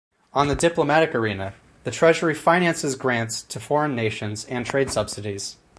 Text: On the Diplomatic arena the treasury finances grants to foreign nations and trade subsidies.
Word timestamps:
On 0.33 0.47
the 0.47 0.55
Diplomatic 0.55 1.13
arena 1.13 1.53
the 1.83 1.91
treasury 1.91 2.33
finances 2.33 2.95
grants 2.95 3.43
to 3.43 3.59
foreign 3.59 3.95
nations 3.95 4.45
and 4.45 4.65
trade 4.65 4.89
subsidies. 4.89 5.57